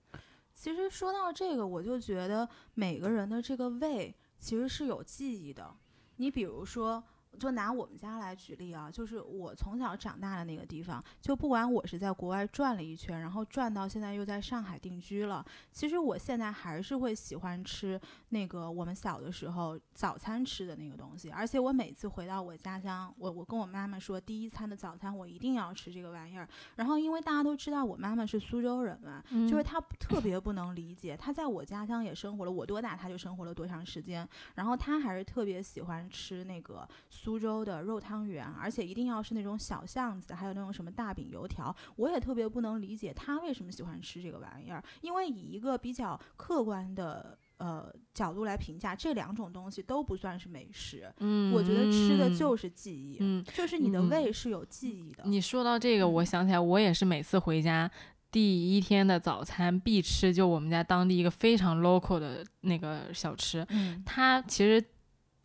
[0.54, 5.72] 其实说到这个，我就觉得每个人的这个胃其实是有记忆的。
[6.18, 7.04] 你比如说，
[7.38, 26.48] 就拿我们家来举例啊，就是我从小长大的那个地方，就不管我是在国外转了一圈，然后转到现在又在上海定居了，其实我现在还是会喜欢吃那个我们小的时候早餐吃的那个东西，而且我每次回到我家乡，我我跟我妈妈说，第一餐的早餐我一定要吃这个玩意儿。
[26.76, 47.38] 然后因为大家都知道我妈妈是苏州人嘛，就是她特别不能理解，她在我家乡也生活了，我多大她就生活了多长时间，然后她还是特别喜欢吃那个苏州的肉汤圆，而且一定要是那种小巷子，还有那种什么大饼油条，我也特别不能理解他为什么喜欢吃这个玩意儿，因为以一个比较客观的。
[47.60, 55.26] 呃，角度来评价这两种东西都不算是美食，嗯我觉得吃的就是记忆，嗯，就是你的嗯胃是有记忆的。
[55.26, 57.92] 你说到这个，我想起来，我也是每次回家
[58.32, 64.82] 第一天的早餐必吃，就我们家当地一个非常 local 的那个小吃，嗯它其实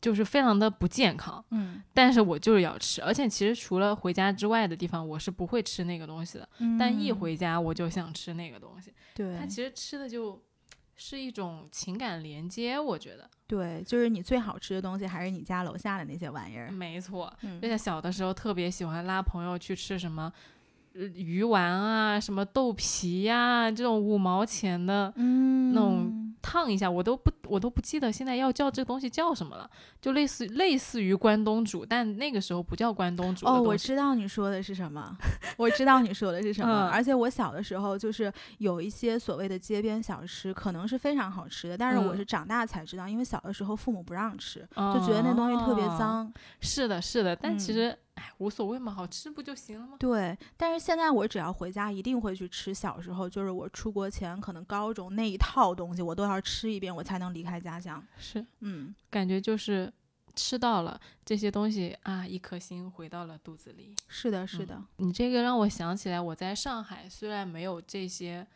[0.05, 6.47] 就是非常的不健康，嗯但是我就是要吃，而且其实除了回家之外的地方，我是不会吃那个东西的，
[6.79, 10.39] 但一嗯回家我就想吃那个东西，对它其实吃的就
[10.95, 16.71] 是一种情感连接，我觉得对，就是你最好吃的东西还是你家楼下的那些玩意儿。
[16.71, 17.33] 没错。
[17.41, 20.31] 嗯而且小的时候特别喜欢拉朋友去吃什么。
[20.97, 29.69] 呃鱼丸啊，什么豆皮呀、这种五毛钱的嗯那种烫一下，我都不我都不记得现在要叫这个东西叫什么了，
[30.01, 35.17] 就类似类似于关东煮，但那个时候不叫关东煮哦，我知道你说的是什么，
[35.57, 36.89] 我知道你说的是什么。
[36.89, 46.33] 嗯而且我小的时候，就是有一些所谓的街边小吃，可能是非常好吃的，但是我嗯是长大才知道，因为小的时候父母不让吃，就觉得那东西特别哦脏。
[46.61, 49.97] 是的，是的，但其嗯实哎无所谓嘛，好吃不就行了吗？
[49.99, 58.05] 对，但是现在我只要回家，一定会去吃小时候，就是我出国前可能高中那一套东西，我都要吃一遍，我才能离开家乡。
[58.17, 59.93] 是，嗯，感觉就是
[60.37, 63.95] 吃到了这些东西啊，一颗心回到了肚子里。
[64.09, 68.47] 是的，是的，你这个让我想起来，我在上海虽然没有这些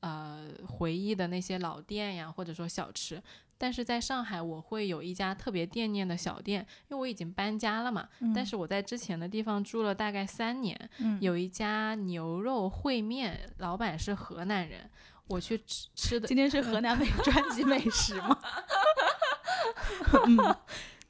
[0.00, 3.22] 呃回忆的那些老店呀，或者说小吃，
[3.56, 8.08] 但是在上海我会有一家特别惦念的小店，因为我已经搬家了嘛。
[8.34, 14.88] 但是我在之前的地方住了大概三年，嗯有一家牛肉烩面，老板是河南人，
[15.26, 18.38] 我去吃吃的今天是河南美 专辑美食吗？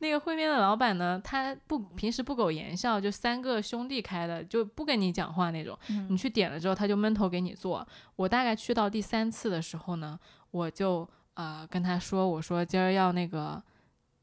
[0.00, 5.78] 那个烩面的老板呢，他不平时不苟言笑，就三个兄弟开的，就不跟你讲话那种。
[5.90, 7.86] 嗯你去点了之后，他就闷头给你做。
[8.16, 10.18] 我大概去到第三次的时候呢，
[10.50, 13.62] 我就呃跟他说，我说今儿要那个，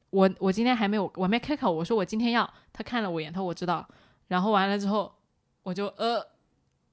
[0.09, 2.51] 我我今天还没有，我没开口，我说我今天要。
[2.73, 3.87] 他看了我一眼，他说我知道。
[4.27, 5.13] 然后完了之后，
[5.63, 6.21] 我就呃，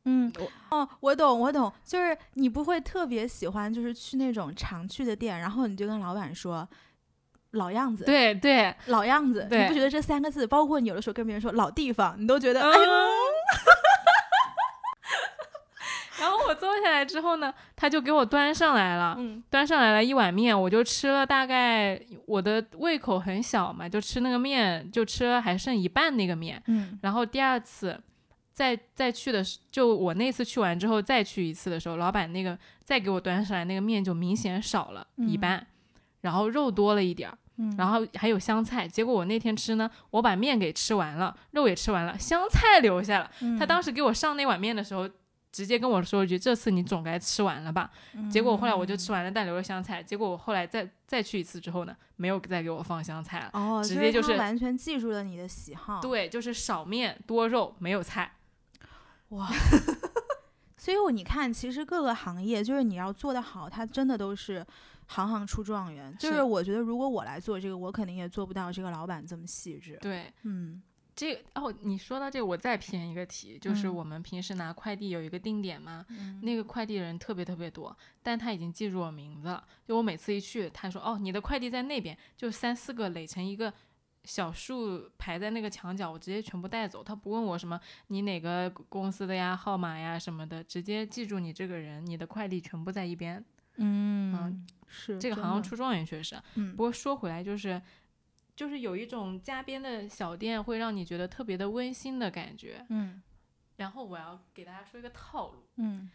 [0.04, 6.68] 嗯我，哦，我懂，我懂，就是你不会特别喜欢，就是去那种常去的店，然后你就跟老板说
[7.54, 13.08] 老样子，对对，老样子，你不觉得这三个字，包括你有的时候跟别人说老地方，你都觉得，哎呦，嗯
[16.20, 19.14] 然后我坐下来之后呢，他就给我端上来了。
[19.18, 19.42] 嗯。
[19.50, 26.62] 端上来了一碗面，我就吃了大概我的胃口很小嘛，就吃那个面，就吃了还剩一半那个面。
[26.68, 26.98] 嗯。
[27.02, 28.00] 然后第二次
[28.52, 35.66] 再再去的时，就我那次去完之后再去一次的时候，老板那个再给我端上来那个面就明显少了一嗯半，
[36.22, 38.86] 然后肉多了一点儿，嗯，然后还有香菜。
[38.86, 43.30] 结果我那天吃呢，我把面给吃完了，肉也吃完了，香菜留下了。
[43.58, 45.08] 他当时给我上那碗面的时候。
[45.54, 47.88] 直接跟我说一句：“这次你总该吃完了吧？”
[48.28, 50.02] 结果后来我就吃完了，但留了香菜。
[50.02, 53.50] 结果我后来再再去一次之后呢，没有再给我放香菜了。
[53.52, 58.32] 哦，直接就是完全记住了你的喜好，对，就是少面多肉，没有菜。
[59.28, 59.48] 哇。
[60.76, 64.66] 所以我你看，其实各个行业就是你要做得好，它真的都是
[65.06, 66.14] 行行出状元。
[66.18, 69.98] 就是是我觉得，如果我来做这个，我肯定也做不到这个老板这么细致。
[70.00, 70.82] 对，嗯
[71.16, 79.64] 这个哦，你说到这个，我再偏一个题，就是嗯我们平时拿快递有一个定点嘛，嗯那个快递人特别特别多，但他已经记住我名字了。
[79.86, 83.72] 就我每次一去，他说哦，你的快递在那边，就三四个垒成一个
[84.24, 87.04] 小树排在那个墙角，我直接全部带走。
[87.04, 93.44] 他不问我什么你哪个公司的呀、号码呀什么的，直接记住你这个人，你的快递全部在一边。
[93.76, 96.37] 嗯，是这个真的行行出状元确实。
[96.54, 97.80] 嗯不过说回来，就是
[98.54, 102.84] 就是有一种家边的小店会让你觉得特别的温馨的感觉。
[102.88, 103.22] 嗯
[103.76, 106.08] 然后我要给大家说一个套路，嗯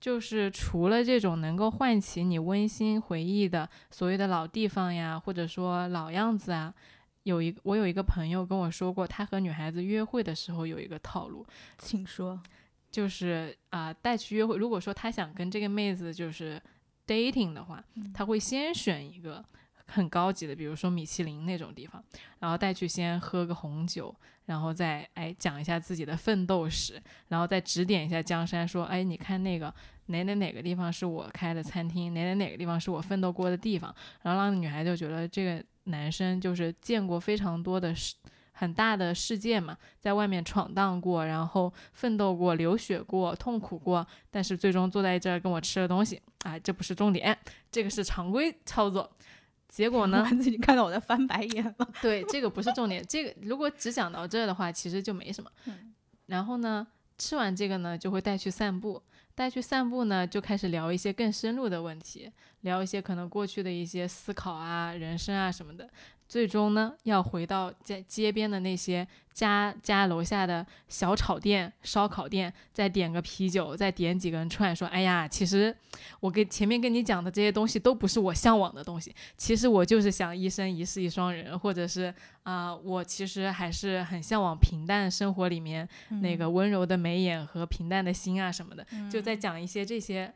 [0.00, 6.72] 就是除了这种能够唤起你温馨回忆的所谓的老地方呀，或者说老样子啊，
[7.24, 11.46] 有一我有一个朋友跟我说过，他和女孩子约会的时候有一个套路，
[11.76, 12.40] 请说。
[12.90, 14.56] 就是啊、带去约会。
[14.56, 16.58] 如果说他想跟这个妹子就是
[17.08, 19.42] dating 的话，他会先选一个
[19.86, 22.04] 很高级的，比如说米其林那种地方，
[22.38, 29.74] 然后带去先喝个红酒，然后再哎讲一下自己的奋斗史，然后再指点一下江山，说哎你看那个
[30.06, 38.14] 哪哪哪个地方是我开的餐厅，哪哪哪个地方是我奋斗过的地方，然后让女孩就觉得这个男生就是见过非常多的世
[38.58, 47.38] 很大的世界嘛，在外面闯荡过，然后奋斗过、流血过、痛苦过，但是最终坐在这儿跟我吃了东西，啊，这不是重点，
[47.70, 49.08] 这个是常规操作。
[49.68, 50.22] 结果呢？
[50.22, 51.88] 丸子已经看到我在翻白眼了。
[52.02, 53.04] 对，这个不是重点。
[53.06, 55.48] 这个如果只讲到这儿的话，其实就没什么。
[55.66, 55.94] 嗯
[56.26, 59.00] 然后呢，吃完这个呢，就会带去散步。
[59.34, 62.28] 带去散步呢，就开始聊一些更深入的问题，
[62.62, 65.88] 聊一些可能过去的一些思考啊、人生啊什么的。
[66.28, 75.74] 最终呢，要回到在街边的那些家家楼下的小炒店、烧烤店，再点个啤酒，再点几根串，说：“哎呀，其实
[76.20, 82.12] 我跟前面跟你讲的这些东西都不是我向往的东西，其实我就是想一生一世一双人，或者是
[82.42, 85.88] 啊、我其实还是很向往平淡生活里面
[86.20, 90.32] 那个温柔的眉眼和平淡的心啊什么的，就在讲一些这些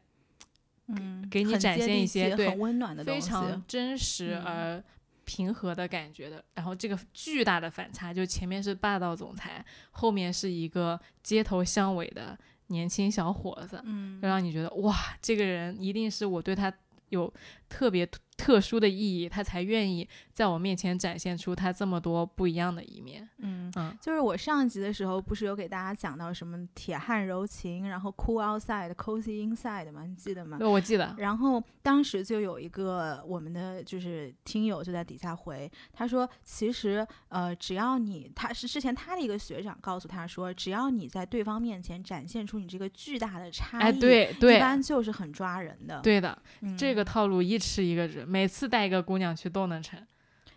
[0.88, 3.21] 嗯，给你展现一些对很温暖的东非。
[3.21, 3.63] 常。
[3.69, 4.45] 真实嗯。
[4.45, 4.85] 而
[5.25, 6.44] 平和的感觉的。
[6.54, 16.73] 然后这个巨大的反差，就前面是霸道总裁，后面是一个街头巷尾的年轻小伙子，嗯就让你觉得哇，这个人一定是我对他
[17.10, 17.33] 有
[17.68, 18.08] 特别
[18.43, 23.29] 特殊的意义，他才愿意在我面前展现出他这么多不一样的一面。
[23.38, 30.03] 嗯嗯，就是我上集的时候不是有给大家讲到什么铁汉柔情，然后 cool outside cozy inside 吗？
[30.05, 30.59] 你记得吗？
[30.59, 31.15] 对，我记得。
[31.19, 46.01] 然后当时就有一个我们的就是听友就在底下回，他说其实呃只要你他是之前他的一个学长告诉他说，只要你在对方面前展现出你这个巨大的差异，哎，对一般就是很抓人的。
[46.01, 50.01] 对的，嗯这个套路一吃一个准，每次带一个姑娘去都能成。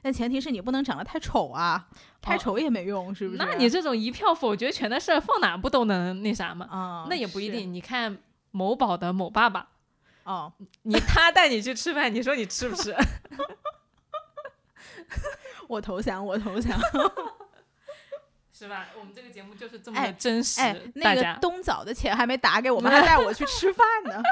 [0.02, 1.88] 但前提是你不能长得太丑啊，
[2.22, 3.38] 太哦丑也没用，是不是？
[3.38, 6.66] 那你这种一票否决权的事儿，放哪不都能那啥吗？
[6.72, 7.74] 啊、那也不一定。
[7.74, 8.18] 你看
[8.52, 9.68] 某宝的某爸爸，
[10.24, 10.54] 哦。
[10.84, 12.96] 你他带你去吃饭，你说你吃不吃？
[15.68, 16.80] 我投降，我投降。
[18.54, 18.88] 是吧？
[18.98, 24.24] 我们这个节目就是这么哎的真实，哎，那个冬枣的钱还没打给我 们，还带我去吃饭呢。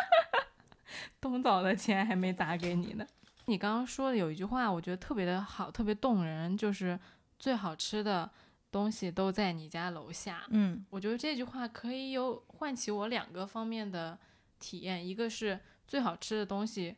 [1.20, 3.06] 冬枣的钱还没打给你呢。
[3.46, 7.00] 你刚刚说的有一句话，我觉得特别的好，特别动人，就是
[7.38, 8.30] 最好吃的
[8.72, 10.44] 东西都在你家楼下。
[10.50, 14.18] 嗯我觉得这句话可以有唤起我两个方面的
[14.60, 16.96] 体验，一个是最好吃的东西，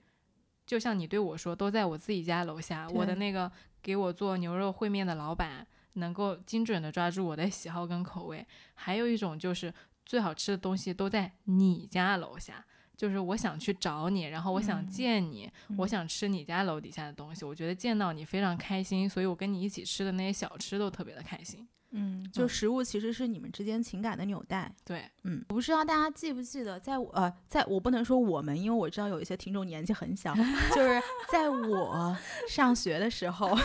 [0.65, 2.87] 就像你对我说，都在我自己家楼下。
[2.89, 8.45] 我的那个给我做牛肉烩面的老板，能够精准的抓住我的喜好跟口味。
[8.75, 9.73] 还有一种就是
[10.05, 12.63] 最好吃的东西都在你家楼下。
[12.97, 17.45] 就是我想去找你，然后我想嗯见你，我想吃你家楼底下的东西。
[17.45, 21.67] 我觉得见到你非常开心，所以我跟你一起吃的那些小吃都特别的开心。
[21.97, 24.69] 嗯，就嗯食物其实是你们之间情感的纽带。
[24.83, 30.35] 对，嗯，我不知道大家记不记得，在我呃，在我不能说我们，因为我知道有一些听众年纪很小，
[30.73, 32.17] 就是在我
[32.49, 33.57] 上学的时候，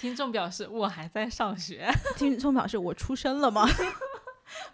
[0.00, 1.88] 听众表示我还在上学。
[2.16, 3.68] 听众表示我出生了吗？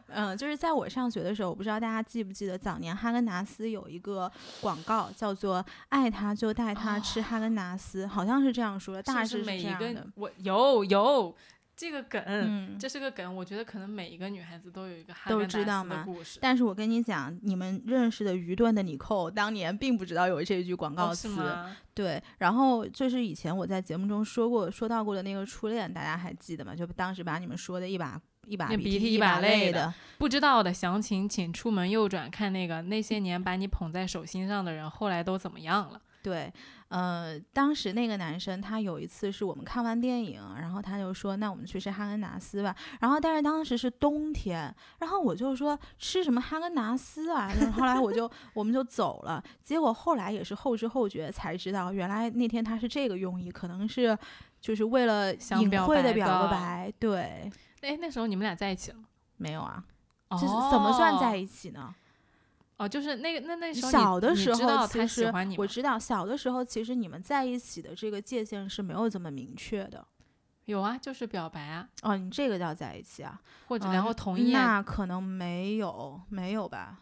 [0.09, 10.07] 嗯，就是在我上学的时候，我不知道大家记不记得，早年哈根达斯有一个广告叫做“爱他就带他吃哈根达斯”，好像是这样说的，大致是每一个。
[10.17, 11.35] 我有有
[11.77, 16.39] 这个梗，嗯，这是个梗，我觉得可能每一个女孩子都有一个哈都根达斯。
[16.41, 21.29] 但是我跟你讲，你们认识的愚钝的你寇，当年并不知道有这句广告词。
[21.29, 21.75] 吗？
[21.95, 26.75] 对，然后就是以前我在节目中说过、说到过的那个初恋，大家还记得吗？
[26.75, 28.21] 就当时把你们说的一把
[28.51, 29.95] 一把那鼻涕一把泪的的。
[30.19, 36.01] 不知道的详情，请出门右转看那个那些年把你捧在手心上的人，后来都怎么样了？
[36.23, 36.53] 对，
[36.89, 49.43] 呃，当时那个男生他有一次是我们看完电影，然后他就说：“那我们去吃哈根达斯吧。”然后但是当时是冬天，然后我就说：“吃什么哈根达斯啊？”然后后来我就我们就走了。
[49.65, 54.15] 结果后来也是后知后觉才知道，原来那天他是这个用意，可能是
[54.61, 56.93] 就是为了想隐晦的表个白。
[56.99, 57.51] 对，
[57.81, 58.99] 哎，那时候你们俩在一起了？
[59.37, 59.85] 没有啊，
[60.29, 61.95] 哦这是怎么算在一起呢？
[62.77, 65.57] 哦，就是那个那那时候小的时候，他其实喜欢你？
[65.59, 70.07] 我知道，小的时候其实你们在一起的这个界限是没有这么明确的。
[70.67, 73.41] 有啊，就是表白啊，哦，你这个叫在一起啊？
[73.69, 74.77] 或者嗯然后同意啊。
[74.77, 77.01] 那可能没有，没有吧？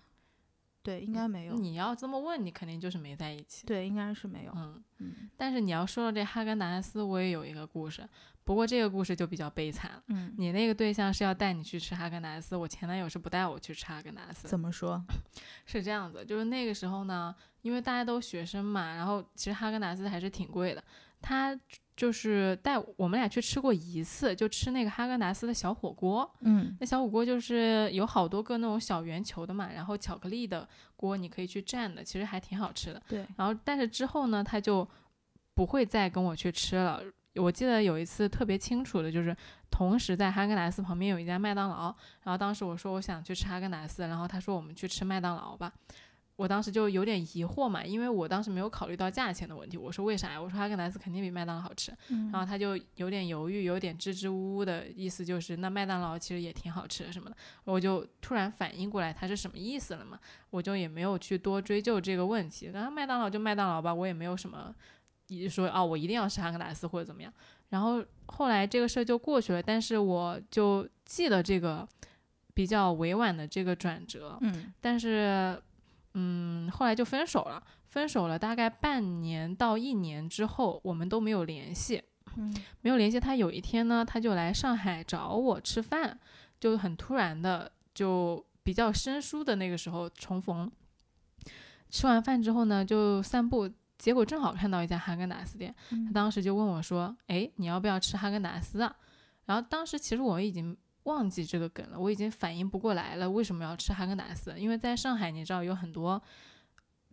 [0.82, 1.54] 对，应该没有。
[1.54, 3.66] 你要这么问，你肯定就是没在一起。
[3.66, 4.52] 对，应该是没有。
[4.56, 8.08] 嗯，嗯但是你要说到这哈根达斯，我也有一个故事，
[8.48, 10.02] 不过这个故事就比较悲惨了。
[10.06, 14.48] 嗯，你那个对象是要带你去吃哈根达斯，我前男友是不带我去吃哈根达斯。
[14.48, 15.04] 怎么说？
[15.66, 20.82] 是这样子，就是那个时候呢，因为大家都学生嘛，然后其实哈根达斯还是挺贵的。
[21.20, 21.54] 他
[21.94, 26.34] 就是带我们俩去吃过一次，就吃那个哈根达斯的小火锅。
[26.40, 33.02] 嗯那小火锅就是有好多个那种小圆球的嘛，然后巧克力的锅你可以去蘸的，其实还挺好吃的。
[33.10, 34.88] 对，然后但是之后呢，他就
[35.52, 37.02] 不会再跟我去吃了。
[37.36, 39.36] 我记得有一次特别清楚的，就是
[39.70, 45.72] 同时在哈根达斯旁边有一家麦当劳，然后当时我说我想去吃哈根达斯，然后他说我们去吃麦当劳吧。
[46.36, 49.76] 我当时就有点疑惑嘛，因为我当时没有考虑到价钱的问题。
[49.76, 50.40] 我说为啥呀？
[50.40, 51.92] 我说哈根达斯肯定比麦当劳好吃。
[52.10, 57.36] 嗯然后他就有点犹豫，有点支支吾吾的意思，就是那麦当劳其实也挺好吃的什么的。
[57.64, 60.16] 我就突然反应过来他是什么意思了嘛，
[60.50, 62.70] 我就也没有去多追究这个问题。
[62.72, 64.72] 然后麦当劳就麦当劳吧，我也没有什么，
[65.28, 67.32] 一说啊我一定要是哈根达斯或者怎么样。
[67.68, 71.86] 然后后来这个事儿就过去了，但是我就记得这个
[72.54, 75.60] 比较委婉的这个转折，嗯但是
[76.14, 77.62] 嗯后来就分手了。
[77.88, 82.02] 分手了大概半年到一年之后，我们都没有联系。
[82.36, 83.34] 嗯没有联系他。
[83.34, 86.18] 有一天呢，他就来上海找我吃饭，
[86.60, 90.70] 就很突然的，就比较生疏的那个时候重逢。
[91.88, 93.68] 吃完饭之后呢，就散步，
[93.98, 98.96] 结果正好看到一家哈根达斯店，他嗯当时就问我说：“哎，你要不要吃哈根达斯啊？”
[99.44, 104.54] 然后当时其实我已经忘记这个梗了，我已经反应不过来了，为什么要吃哈根达斯？
[104.58, 106.22] 因为在上海，你知道有很多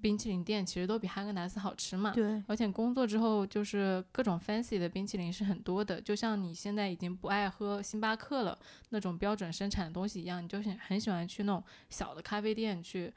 [0.01, 2.11] 冰淇淋店其实都比哈根达斯好吃嘛。
[2.11, 8.59] 对，而且工作之后，就是各种 fancy 的冰淇淋是很多的，就像你现在已经不爱喝星巴克了
[8.89, 13.11] 那种标准生产的东西一样，你就很很喜欢去那种小的咖啡店去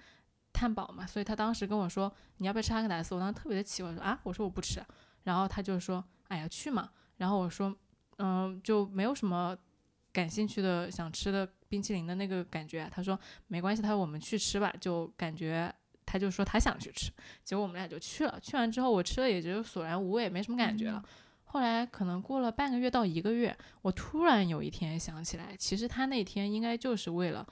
[0.58, 1.06] 探宝嘛。
[1.06, 4.84] 所以他当时跟我说你要不要吃哈根达斯，我当时特别的奇怪，说啊，我说我不吃，
[5.22, 7.74] 然后他就说哎呀去嘛，然后我说
[8.16, 9.56] 嗯就没有什么
[10.12, 15.72] 感兴趣的想吃的冰淇淋的那个感觉，他说没关系，他说我们去吃吧，就感觉。
[16.10, 17.12] 他就说他想去吃，
[17.44, 18.40] 结果我们俩就去了。
[18.40, 21.04] 去完之后，我吃了也就索然无味，没什么感觉了。
[21.44, 27.46] 后来可能过了半个月到一个月，我突然有一天想起来，其实他那天应该就是为了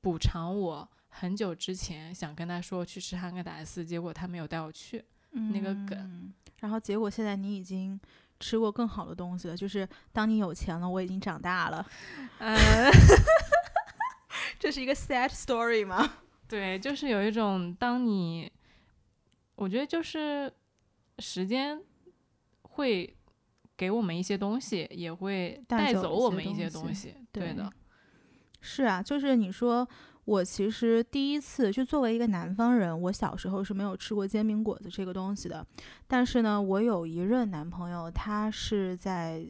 [0.00, 0.88] 补偿我
[1.18, 6.32] 很久之前想跟他说去吃汉根达斯，结果他没有带我去那个梗。
[6.60, 7.98] 然后结果现在你已经
[8.38, 11.86] 吃过更好的东西了，就是当你有钱了，我已经长大了。
[12.38, 12.56] 嗯，
[14.60, 16.18] 这是一个 sad story 吗？
[16.46, 18.52] 对，就是有一种，当你，
[19.54, 20.52] 我觉得就是
[21.18, 21.80] 时间
[22.62, 23.16] 会
[23.74, 27.14] 给我们一些东西，也会带走我们一些东西。
[27.32, 27.72] 对的，
[28.60, 29.88] 是啊，就是你说
[30.26, 35.64] 我其实第一次就作为一个南方人，我小时候是没有吃过煎饼果子这个东西的。
[36.06, 39.46] 但是呢，我有一任男朋友，他是在，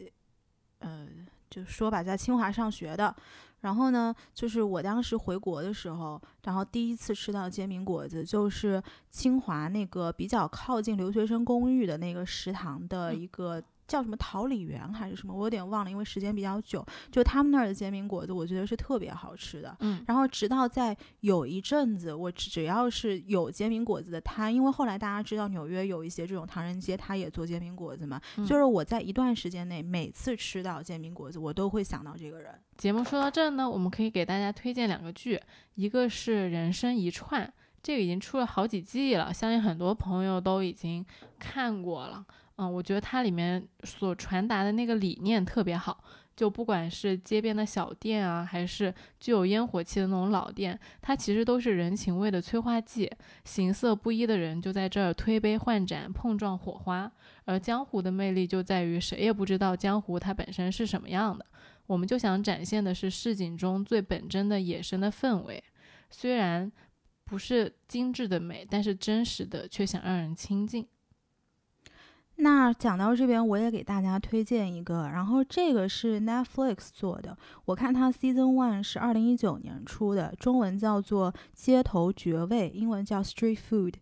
[0.80, 1.08] 呃，
[1.48, 3.14] 就说吧，在清华上学的。
[3.60, 13.62] 然后呢，就是我当时回国的时候，然后第一次吃到煎饼果子，就是清华那个比较靠近留学生公寓的那个食堂的一个。
[13.86, 15.34] 叫什么桃李园还是什么？
[15.34, 16.84] 我有点忘了，因为时间比较久。
[17.10, 19.76] 就他们那儿的煎饼果子，我觉得是特别好吃的。
[19.80, 20.04] 嗯。
[20.06, 28.20] 然后直到在有一阵子，我只要是有煎饼果子的摊，因为后来大家知道纽约有一些这种唐人街，他也做煎饼果子嘛。
[28.46, 32.52] 就是我在一段时间内，每次吃到煎饼果子，我都会想到这个人。
[32.76, 35.40] 节目说到这呢，我们可以给大家推荐两个剧，
[35.76, 37.46] 一个是《人生一串》，
[37.82, 41.04] 这个已经出了好几季了，相信很多朋友都已经
[41.38, 42.26] 看过了。
[42.56, 46.02] 嗯，我觉得它里面所传达的那个理念特别好，
[46.34, 53.10] 就不管是街边的小店啊，还是具有烟火气的那种老店，它其实都是人情味的催化剂。
[53.44, 57.12] 形色不一的人就在这儿推杯换盏，碰撞火花。
[57.44, 61.44] 而江湖的魅力就在于谁也不知道江湖它本身是什么样的。
[61.86, 65.62] 我们就想展现的是市井中最本真的野生的氛围，
[66.10, 66.72] 虽然
[67.24, 70.86] 不是精致的美，但是真实的却想让人亲近。
[72.38, 83.94] 那讲到这边，我也给大家推荐一个，然后这个是 Netflix 做的，我看它 Season One 是二零一九年出的，中文叫做《街头绝味》，英文叫 Street Food。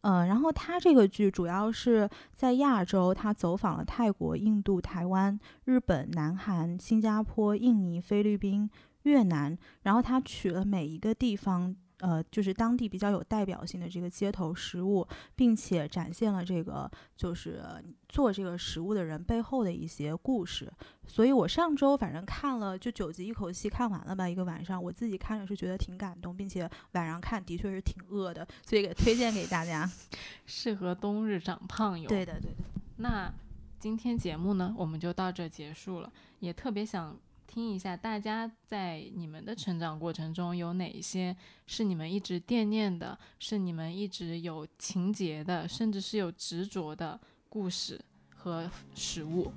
[0.00, 8.68] 嗯，然后它这个剧主要是在亚洲，它走访了泰国、印度、台湾、日本、南韩、新加坡、印尼、菲律宾、
[9.02, 11.74] 越南，然后它取了每一个地方。
[12.00, 17.62] 呃，就是当地比较有代表性的这个街头食物，并且展现了这个就是
[18.08, 20.70] 做这个食物的人背后的一些故事。
[21.06, 29.90] 所以我上周反正看了就九集一口气看完了吧，一个晚上，我自己看着是觉得挺感动，并且晚上看的确是挺饿的，所以给推荐给大家，
[30.44, 32.08] 适合冬日长胖友。
[32.08, 32.64] 对的，对的。
[32.96, 33.32] 那
[33.78, 37.18] 今天节目呢，我们就到这结束了，也特别想。
[37.46, 41.34] 听一下，大家在你们的成长过程中有哪些
[41.66, 47.18] 是你们一直惦念的，是你们一直有情节的，甚至是有执着的
[47.48, 47.98] 故事
[48.34, 49.50] 和食物？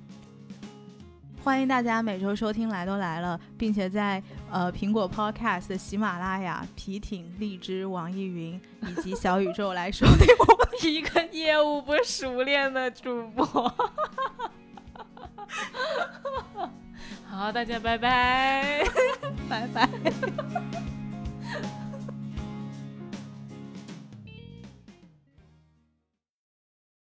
[1.42, 13.46] 欢迎大家每周收听《来都来了》，并且在呃苹果 Podcast、喜马拉雅、皮艇、荔枝、网易云以及小宇宙来收听我们一个业务不熟练的主播。
[17.30, 18.84] 好大家拜拜。
[19.48, 19.88] 拜拜。